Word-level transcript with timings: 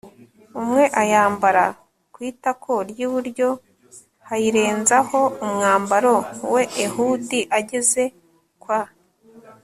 umwe 0.61 0.83
Ayambara 1.01 1.63
ku 2.13 2.19
itako 2.29 2.73
ry 2.89 2.99
iburyo 3.05 3.49
h 4.27 4.29
ayirenzaho 4.35 5.19
umwambaro 5.45 6.15
we 6.53 6.61
Ehudi 6.85 7.39
ageze 7.57 8.03
kwa 8.63 8.79